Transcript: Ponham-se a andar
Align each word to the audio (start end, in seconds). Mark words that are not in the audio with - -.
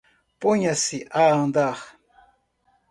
Ponham-se 0.39 0.99
a 1.21 1.23
andar 1.33 1.79